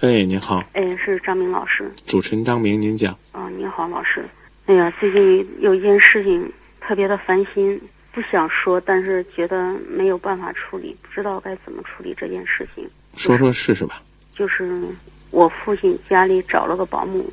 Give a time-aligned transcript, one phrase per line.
[0.00, 1.90] 哎，你好，哎，是张明老师。
[2.04, 3.16] 主持人张明，您讲。
[3.32, 4.24] 啊，你好，老师。
[4.66, 7.80] 哎呀，最近有一件事情特别的烦心，
[8.12, 12.88] 不想说，但是觉得没有办法处理，不知道该怎么处理这件事情。
[13.16, 14.02] 说说试试吧。
[14.34, 14.82] 就是
[15.30, 17.32] 我父亲家里找了个保姆，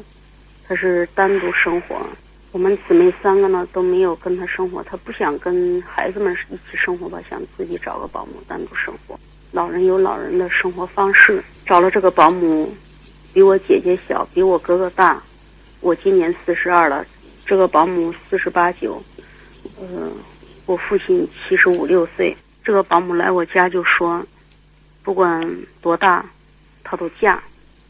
[0.67, 1.97] 他是单独生活。
[2.51, 9.19] 我们姊妹三个呢都没有跟他生活，他不想跟孩子们一起生活吧，想自己找个保姆单独生活。
[9.51, 12.69] 老人有老人的生活方式，找了这个保姆，
[13.33, 15.23] 比我姐姐小，比我哥哥大。
[15.79, 17.05] 我今年四十二了，
[17.45, 19.01] 这个保姆四十八九，
[19.79, 20.11] 呃，
[20.65, 22.35] 我父亲七十五六岁。
[22.61, 24.21] 这个保姆来我家就说，
[25.01, 25.49] 不管
[25.81, 26.29] 多大，
[26.83, 27.41] 她都嫁。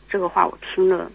[0.08, 1.12] 这个话我听着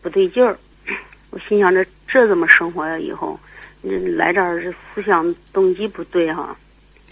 [0.00, 0.58] 不对劲儿，
[1.28, 2.98] 我心想着这怎么生活呀？
[2.98, 3.38] 以后，
[3.82, 6.56] 你来这儿这思想动机不对哈。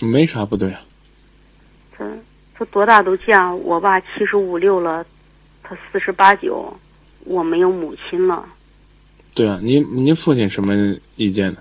[0.01, 0.81] 没啥不对啊。
[1.93, 2.11] 他
[2.59, 5.05] 他多大都嫁，我爸七十五六了，
[5.63, 6.75] 他四十八九，
[7.25, 8.49] 我没有母亲了。
[9.35, 10.75] 对啊，您您父亲什么
[11.17, 11.59] 意见呢？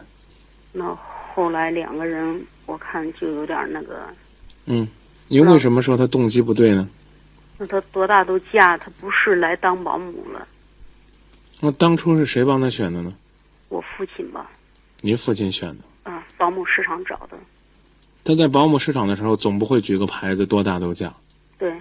[0.72, 0.98] 那
[1.34, 4.08] 后来两个人，我看就有点那个。
[4.66, 4.88] 嗯，
[5.28, 6.88] 您为什么说他动机不对呢？
[7.58, 10.48] 那他多大都嫁，他不是来当保姆了。
[11.60, 13.14] 那当初是谁帮他选的呢？
[13.68, 14.50] 我父亲吧。
[15.02, 16.12] 您父亲选的？
[16.12, 17.38] 啊，保姆市场找的。
[18.26, 21.14] 他在保姆市场的时候，总不会举个牌子“多大都嫁”。
[21.58, 21.72] 对。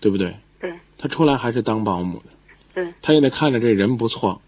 [0.00, 0.34] 对不对？
[0.58, 0.72] 对。
[0.98, 2.24] 他出来还是当保姆的。
[2.74, 2.92] 对。
[3.00, 4.40] 他也得看着这人不错。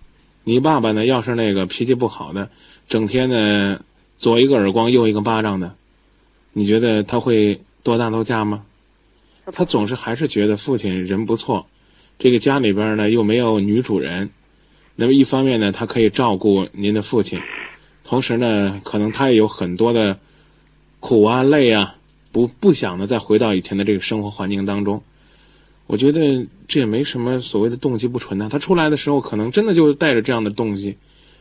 [0.44, 1.04] 你爸爸呢？
[1.04, 2.50] 要是那个脾气不好的，
[2.88, 3.80] 整天呢
[4.16, 5.72] 左一个耳光右一个巴掌的，
[6.52, 8.64] 你觉得他会多大都嫁吗？
[9.52, 11.64] 他总是还是觉得父亲人不错，
[12.18, 14.30] 这个家里边呢又没有女主人，
[14.96, 17.40] 那么一方面呢他可以照顾您的父亲，
[18.02, 20.18] 同时呢可能他也有很多的
[21.02, 21.96] 苦啊累啊，
[22.30, 25.02] 不不想呢再回到以前的这个生活环境当中。
[25.88, 28.48] 我觉得这也没什么所谓的动机不纯呢。
[28.50, 30.96] 他出来的时候，可能真的就是带着这样的动机，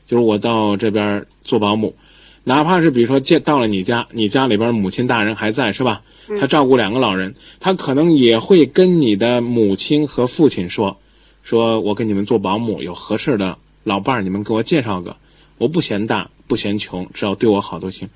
[0.08, 1.95] 就是我到这边做保姆，
[2.44, 6.02] 哪怕是比如说见到了你家，你家里边母亲大人还在是吧？
[6.39, 10.98] 他照顾两个老人，他可能也会跟你的母亲和父亲说，
[11.43, 15.16] 说我给你们做保姆，有合适的老伴儿，你们给我介绍个，
[15.60, 18.10] 我不嫌大，不嫌穷，只要对我好都行。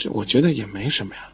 [0.00, 1.28] 这我觉得也没什么呀。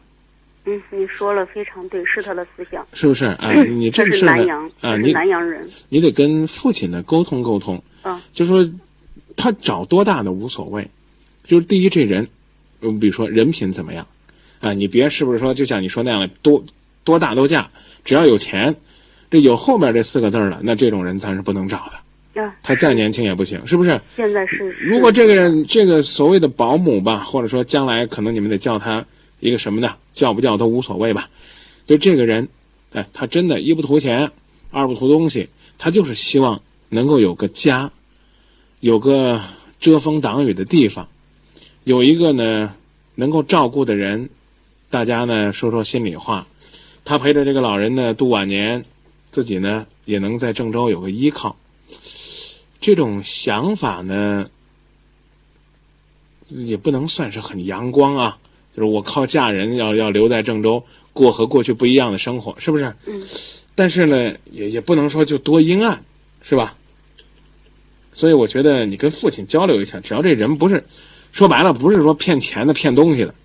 [0.65, 3.23] 嗯，你说了非常对，是他的思想，是不是？
[3.25, 7.81] 啊， 你这是南阳啊，你南阳人，你得跟父亲呢沟通沟通。
[8.01, 8.69] 啊，就说
[9.37, 10.85] 他找多大的无所谓，
[11.43, 12.27] 就是第一这人，
[12.81, 14.05] 嗯，比如说人品怎么样，
[14.59, 16.61] 啊，你别是不是说就像你说那样的多
[17.05, 17.69] 多大都嫁，
[18.03, 18.75] 只要有钱，
[19.31, 21.93] 这有后面这四个字了，那这种人咱是不能找的。
[22.39, 23.99] 啊，他再年轻也不行，是不是？
[24.15, 24.69] 现在是。
[24.79, 29.05] 如果这个人这个所谓的保姆吧，或者说将来可能你们得叫他。
[29.39, 29.93] 一个什么呢？
[30.13, 31.29] 叫不叫都无所谓吧。
[31.85, 32.49] 就这个人，
[32.91, 34.31] 哎，他真的一不图钱，
[34.71, 35.47] 二不图东西，
[35.77, 36.59] 他就是希望
[36.89, 37.91] 能够有个家，
[38.79, 39.39] 有个
[39.79, 41.07] 遮风挡雨的地方，
[41.83, 42.73] 有一个呢
[43.13, 44.27] 能够照顾的人。
[44.89, 46.47] 大家呢说说心里话，
[47.05, 48.83] 他陪着这个老人呢度晚年，
[49.29, 51.55] 自己呢也能在郑州有个依靠。
[52.87, 54.49] 这种想法呢，
[56.47, 58.37] 也不能算是很阳光啊。
[58.73, 60.81] 就是我靠嫁人要要留在郑州
[61.11, 62.85] 过和过去不一样的生活，是不是？
[63.05, 63.21] 嗯。
[63.75, 66.01] 但是呢，也也不能说就多阴暗，
[66.41, 66.77] 是吧？
[68.13, 70.81] 所以我觉得你跟父亲交流一下，只要这人不是，
[71.33, 73.35] 说白了不是说骗钱的、骗东西的，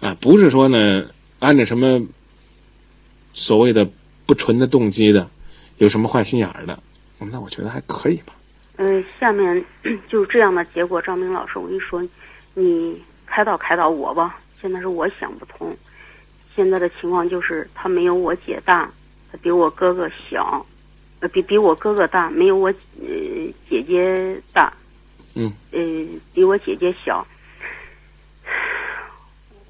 [0.00, 1.06] 啊，不是说呢
[1.38, 1.98] 按着什么
[3.32, 3.88] 所谓的
[4.26, 5.26] 不纯的动机的，
[5.78, 6.78] 有什么坏心眼儿的，
[7.18, 8.34] 那我觉得还可以吧。
[8.82, 9.62] 嗯，下面
[10.08, 12.02] 就这样的结果，张明老师，我跟你说，
[12.54, 14.40] 你开导开导我吧。
[14.58, 15.70] 现在是我想不通，
[16.54, 18.90] 现在的情况就是他没有我姐大，
[19.30, 20.64] 他比我哥哥小，
[21.20, 22.68] 呃，比比我哥哥大，没有我
[23.02, 23.06] 呃
[23.68, 24.72] 姐姐大，
[25.34, 25.80] 嗯，呃，
[26.32, 27.26] 比我姐姐小，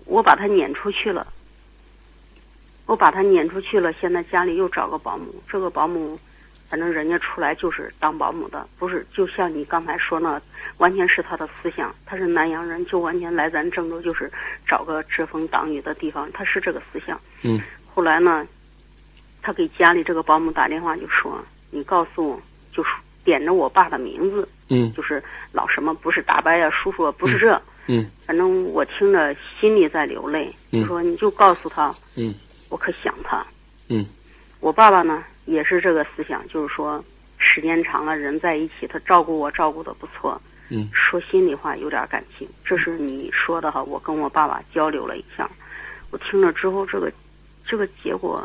[0.04, 1.26] 我把他撵出去了，
[2.86, 6.16] 我把他撵出去了，现在家里又找个保姆，这个保姆。
[6.70, 10.40] 反正人家出来就是当保姆的，不是就像你刚才说那，
[10.76, 11.92] 完全是他的思想。
[12.06, 14.30] 他是南阳人，就完全来咱郑州就是
[14.64, 17.20] 找个遮风挡雨的地方，他是这个思想。
[17.42, 17.60] 嗯。
[17.92, 18.46] 后来呢，
[19.42, 22.42] 他给家里这个保姆打电话就说：“你告诉我，
[22.72, 22.88] 就是
[23.24, 24.92] 点着我爸的名字。”嗯。
[24.92, 25.20] 就是
[25.50, 27.60] 老什么不是大伯呀，叔叔不是这。
[27.88, 28.08] 嗯。
[28.24, 30.54] 反正我听着心里在流泪。
[30.70, 31.92] 就说你就告诉他。
[32.16, 32.32] 嗯。
[32.68, 33.44] 我可想他。
[33.88, 34.06] 嗯。
[34.60, 35.24] 我爸爸呢？
[35.50, 37.04] 也是这个思想，就是说，
[37.38, 40.40] 时间长了，人在一起，他照顾我，照顾的不错。
[40.68, 42.48] 嗯，说心里话，有点感情。
[42.64, 45.50] 这是你说的哈，我跟我爸爸交流了一下，
[46.12, 47.12] 我听了之后，这个，
[47.66, 48.40] 这个结果，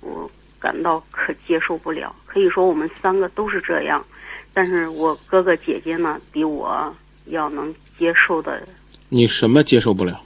[0.00, 0.30] 我
[0.60, 2.14] 感到可接受不了。
[2.24, 4.04] 可以说我们三个都是这样，
[4.52, 6.94] 但是我哥哥姐姐呢，比我
[7.26, 8.62] 要能接受的。
[9.08, 10.22] 你什么接受不了？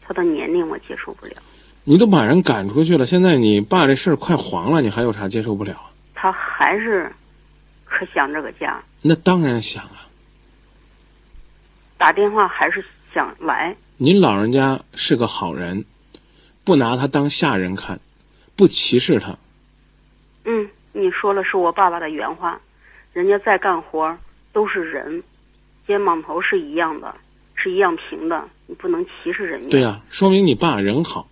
[0.00, 1.34] 他的年龄我接受不了。
[1.90, 5.74] 你都把人赶出去了，现在你爸这事儿快黄了，你还有啥接受不了？
[6.14, 7.10] 他还是
[7.86, 8.78] 可想这个家。
[9.00, 10.06] 那当然想啊。
[11.96, 13.74] 打电话还是想来。
[13.96, 15.82] 您老人家是个好人，
[16.62, 17.98] 不拿他当下人看，
[18.54, 19.34] 不歧视他。
[20.44, 22.60] 嗯，你说了是我爸爸的原话，
[23.14, 24.14] 人家在干活
[24.52, 25.22] 都是人，
[25.86, 27.14] 肩膀头是一样的，
[27.54, 29.68] 是一样平的，你不能歧视人家。
[29.70, 31.26] 对呀，说明你爸人好。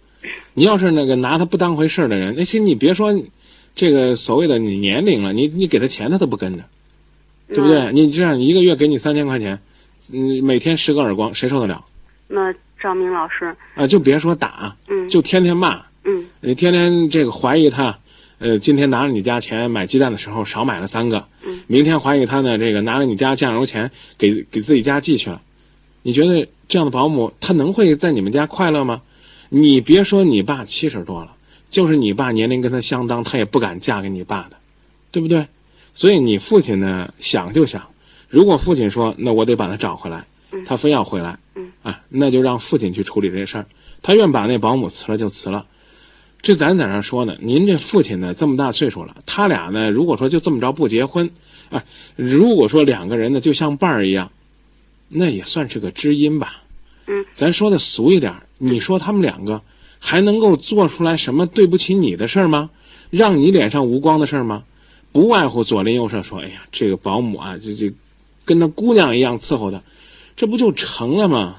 [0.54, 3.14] 你要是那个拿他不当回事的人，那些你别说
[3.74, 6.64] 这个所谓的你年龄了，你你给他钱他都不跟着，
[7.48, 7.92] 对不对？
[7.92, 9.60] 你这样一个月给你三千块钱。
[10.12, 11.82] 嗯，每天十个耳光，谁受得了？
[12.28, 17.98] 那张明老师啊，就别说打，嗯，就天天骂，嗯，你天天这个怀疑他，
[18.38, 25.40] 呃，今天拿着你家钱买鸡蛋的时候少买了三个，嗯，明天怀疑他呢，这个拿了你家酱油钱给给自己家寄去了，
[26.02, 29.00] 你觉得这样的保姆他能会在你们家快乐吗？
[29.48, 31.34] 你别说你爸七十多了，
[31.69, 34.56] 就是你爸年龄跟他相当，他也不敢嫁给你爸的，
[35.10, 35.46] 对不对？
[35.94, 37.87] 所以你父亲呢，想就想。
[38.28, 40.26] 如果父亲说：“那我得把他找回来。”
[40.64, 41.38] 他非要回来，
[41.82, 43.66] 啊，那就让父亲去处理这事儿。
[44.00, 45.66] 他愿把那保姆辞了就辞了。
[46.40, 51.28] 这咱在那说呢，您这父亲呢这么大岁数了，他俩呢如果说就这么着不结婚，
[51.70, 51.84] 啊，
[52.14, 54.31] 如果说两个人呢就像伴儿一样，
[55.08, 56.62] 那也算是个知音吧。
[57.32, 59.61] 咱说的俗一点，你说他们两个
[59.99, 62.70] 还能够做出来什么对不起你的事儿吗？
[63.11, 64.64] 让你脸上无光的事儿吗？
[65.12, 67.93] 不外乎左邻右舍说：“哎呀，这个保姆啊，这这。”
[68.44, 69.82] 跟那姑娘一样伺候他，
[70.37, 71.56] 这不就成了吗？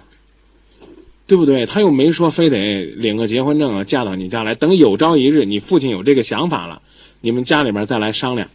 [1.26, 1.66] 对不对？
[1.66, 4.56] 他又没说非得领个结婚证啊，嫁到你家来。
[4.56, 6.82] 等有朝一日你父亲有这个想法了，
[7.20, 8.50] 你们家里边再来商量。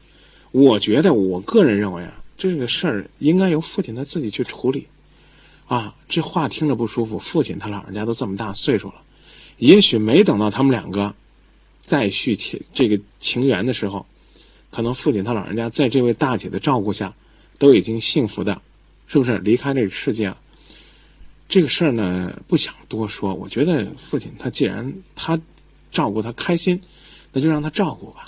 [0.50, 4.86] 我觉得，我个人认为啊，这个事儿应该由父亲他自己去处理。
[5.66, 7.18] 啊，这话听着不舒服。
[7.18, 8.94] 父亲他老人家都这么大岁数了，
[9.58, 11.14] 也许没等到他们两个
[11.80, 14.06] 再续情这个情缘的时候，
[14.70, 17.12] 可能父亲他老人家在这位大姐的照顾下。
[17.58, 18.60] 都已经幸福的，
[19.06, 20.36] 是不是离开这个世界了？
[21.48, 23.32] 这个事儿呢，不想多说。
[23.32, 25.38] 我觉得父亲他既然他
[25.92, 26.80] 照顾他开心，
[27.32, 28.24] 那就让他照顾吧，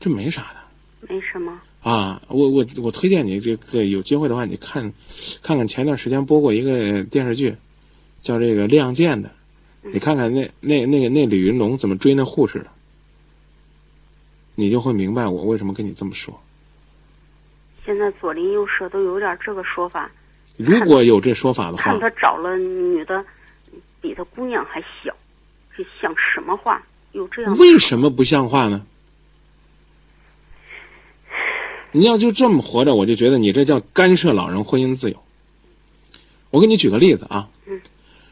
[0.00, 1.06] 这没啥的。
[1.12, 4.90] 没什么啊，我我我推荐你这个有机会的话，你看
[5.42, 7.54] 看看前段时间播过一个电视剧，
[8.22, 9.30] 叫这个《亮剑》的，
[9.82, 12.68] 你看看那那那个那李云龙怎么追那护士的，
[14.54, 16.40] 你就会明白我为什么跟你这么说。
[17.84, 20.10] 现在左邻右舍都有点这个说法。
[20.56, 23.22] 如果有这说法的话，看他找了女的，
[24.00, 25.14] 比他姑娘还小，
[25.76, 26.82] 这像什么话？
[27.12, 27.54] 有这样？
[27.58, 28.86] 为什么不像话呢？
[31.96, 35.16] 你要就这么活着，我就觉得你这叫干涉老人婚姻自由。
[36.50, 37.80] 我给你举个例子啊，嗯，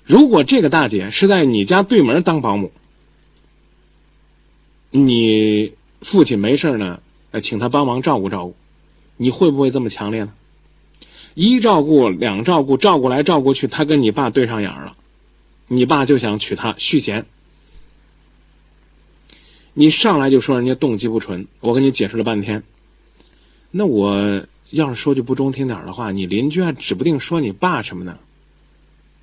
[0.03, 2.73] 如果这个大姐是在你家对门当保姆，
[4.91, 7.01] 你父亲没事呢，
[7.31, 8.57] 呃，请她帮忙照顾照顾。
[9.17, 10.33] 你会不会这么强烈呢？
[11.35, 14.97] 一照顾两照顾，照顾来照顾去，他跟你爸对上眼了，
[15.69, 17.25] 你爸就想娶她续弦。
[19.75, 22.65] 你上来就说人家动机不纯，我跟你解释了半天。
[23.73, 24.41] 那我
[24.71, 28.17] 要是说句不中听点的话，你邻居还指不定说你爸什么呢？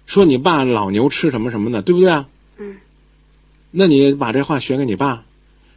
[0.06, 2.28] 说你爸老牛吃什么什么的，对不对啊？
[2.58, 2.76] 嗯。
[3.72, 5.24] 那你把这话学给你爸，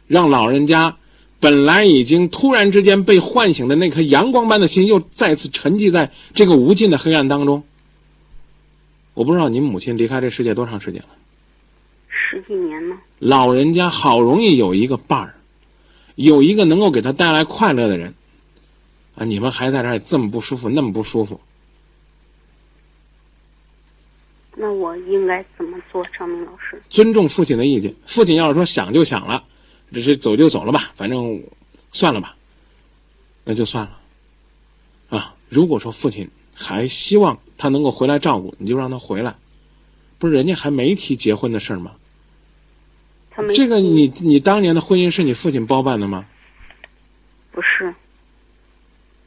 [0.07, 0.97] 让老人家。
[1.39, 7.61] 本来已经突然之间被唤醒的那颗阳光般的心，又再次沉寂在这个无尽的黑暗当中。
[9.13, 11.09] 我不知道您母亲离开这世界多长时间了？
[12.07, 12.95] 十几年了。
[13.19, 15.35] 老人家好容易有一个伴儿，
[16.15, 18.13] 有一个能够给他带来快乐的人，
[19.15, 21.39] 啊，你们还在这儿这么不舒服，那么不舒服。
[24.55, 26.81] 那我应该怎么做，张明老师？
[26.89, 27.93] 尊重父亲的意见。
[28.05, 29.43] 父亲要是说想就想了。
[29.91, 31.43] 这是走就走了吧，反正
[31.91, 32.35] 算了吧，
[33.43, 33.99] 那就算了。
[35.09, 39.35] 啊，如果说父亲还希望他能够回来照顾，你就让他回来。
[40.17, 41.91] 不是人家还没提结婚的事儿吗？
[43.53, 46.25] 这个你你当年的婚姻是你父亲包办的吗？
[47.51, 47.93] 不是。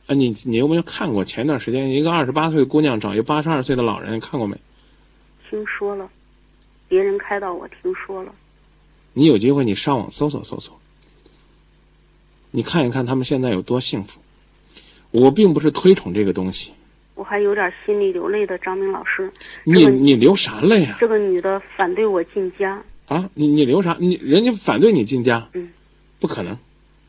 [0.07, 4.57] 啊，你你有没有看过前段时间一个二十八岁的姑娘找一个八十二岁的老人，看过没？
[5.51, 6.09] 听说了，
[6.89, 8.33] 别人开导我听说了。
[9.13, 10.79] 你有机会，你上网搜索搜索，
[12.51, 14.21] 你看一看他们现在有多幸福。
[15.13, 16.73] 我并不是推崇这个东西，
[17.15, 18.59] 我还有点心里流泪的。
[18.59, 19.33] 张明老师，
[19.65, 20.97] 你你流啥泪啊？
[21.01, 23.31] 这个女的反对我进家啊！
[23.35, 23.97] 你你流啥？
[23.99, 25.49] 你人家反对你进家？
[25.55, 25.71] 嗯，
[26.19, 26.59] 不可能，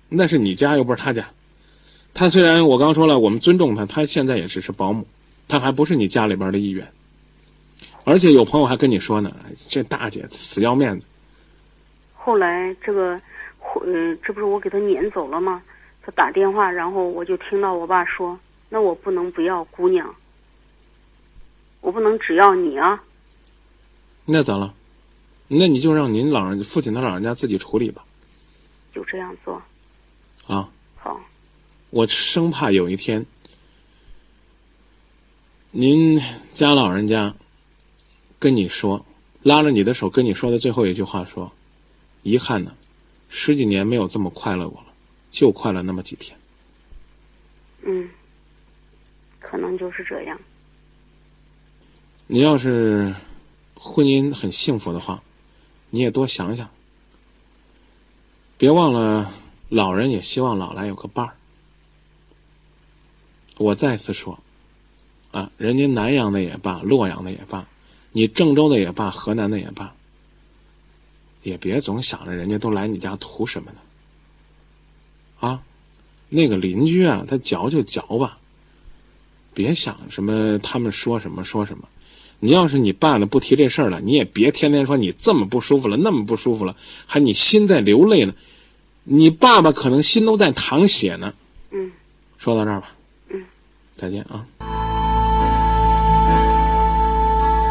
[0.09, 1.27] 那是你家又不是他家。
[2.17, 5.05] 他虽然我刚说了，我们尊重他，他现在也只是保姆，
[5.47, 6.91] 他还不是你家里边的一员。
[8.05, 9.31] 而且有朋友还跟你说呢，
[9.69, 11.05] 这大姐死要面子。
[12.15, 13.11] 后来这个，
[13.85, 15.61] 呃，这不是我给他撵走了吗？
[16.01, 20.15] 他打电话，然后我就听到我爸说：“那我不能不要姑娘，
[21.81, 23.03] 我不能只要你啊。”
[24.25, 24.73] 那咋了？
[25.49, 28.03] 那你就让您老人父亲他老人家自己处理吧。
[28.91, 29.61] 就这样做。
[30.47, 30.67] 啊。
[30.95, 31.21] 好。
[31.89, 33.25] 我生怕有一天，
[35.71, 36.21] 您
[36.53, 37.33] 家老人家
[38.37, 39.05] 跟你说，
[39.41, 41.51] 拉着你的手跟你说的最后一句话说
[42.23, 42.75] ：“遗憾呢，
[43.29, 44.87] 十几年没有这么快乐过了，
[45.31, 46.37] 就快乐那么几天。”
[47.83, 48.09] 嗯，
[49.39, 50.37] 可能就是这样。
[52.27, 53.15] 你要是
[53.75, 55.23] 婚姻很幸福的话，
[55.89, 56.69] 你也多想想，
[58.57, 59.31] 别忘了
[59.69, 61.33] 老人也希望老来有个伴儿。
[63.57, 64.37] 我再次说，
[65.31, 67.67] 啊，人家南阳的也罢，洛阳的也罢，
[68.11, 69.93] 你郑州的也罢，河南的也罢，
[71.43, 73.79] 也别总想着人家都来你家图什么呢？
[75.39, 75.63] 啊，
[76.29, 78.37] 那个邻居啊，他嚼就嚼吧，
[79.53, 81.87] 别想什么他们说什么说什么。
[82.39, 86.75] 你要是你爸呢不提这事儿了，你也别天天说你这么不舒服了，那么不舒服了，
[87.07, 88.33] 还你心在流泪呢。
[89.03, 91.33] 你爸爸可能心都在淌血呢。
[91.71, 91.91] 嗯，
[92.37, 92.93] 说到这儿吧。
[93.97, 94.45] 再见啊！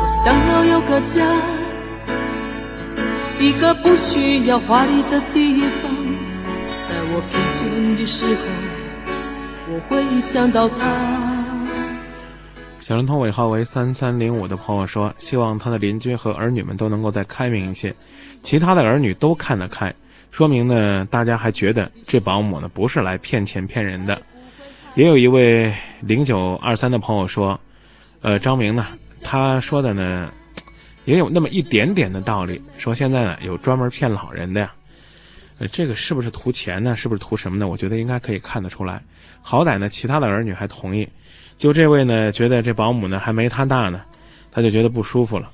[0.03, 1.25] 我想要有个家，
[3.39, 5.89] 一个不需要华丽的地方，
[6.89, 8.43] 在我疲倦的时候，
[9.69, 10.77] 我会想到他。
[12.81, 17.95] 小灵通尾号为三三零五的朋友说：“希望他的邻居和儿女们都能够再开明一些，
[18.43, 19.95] 其他的儿女都看得开，
[20.33, 24.21] 说明呢，大家还觉得这保姆呢不是来骗钱骗人的。”
[24.97, 27.61] 也有一位零九二三的朋友说
[28.23, 28.87] ：“呃，张明呢，
[29.23, 30.33] 他说的呢，
[31.05, 32.59] 也有那么一点点的道理。
[32.79, 34.73] 说现在呢，有专门骗老人的呀，
[35.59, 36.97] 呃，这个是不是图钱呢？
[36.97, 37.69] 是不是图什么呢？
[37.69, 39.03] 我觉得应该可以看得出来。
[39.43, 41.07] 好歹呢，其他的儿女还同意，
[41.59, 44.01] 就这位呢，觉得这保姆呢还没他大呢，
[44.51, 45.51] 他就觉得不舒服了。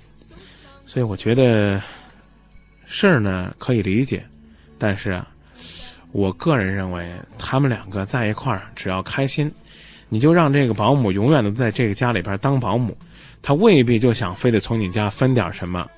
[0.84, 1.82] 所以我觉得
[2.86, 4.24] 事儿呢可以理解，
[4.78, 5.26] 但是啊。”
[6.12, 9.50] 我个人认为，他们两个在一块儿，只要开心，
[10.10, 12.94] 你就让这个保姆永远都在这个家里边当保姆，
[13.40, 15.88] 他未必就想非得从你家分点什么，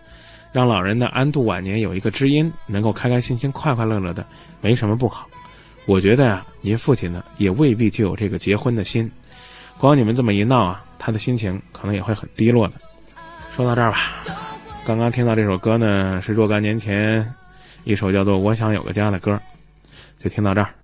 [0.53, 4.25] 让老人的安度晚年有一个知音，能够开开心心、快快乐乐的，
[4.61, 5.29] 没什么不好。
[5.85, 9.11] 我觉得呀，您父亲呢也未必就有这个结婚的心，
[9.79, 12.75] 光你们这么一闹啊，他的心情可能也会很低落的。
[13.55, 13.99] 说到这儿吧，
[14.87, 17.29] 刚刚听到这首歌呢，是若干年前
[17.83, 19.39] 一首叫做《我想有个家》的歌。
[20.25, 20.84] 就听到这儿。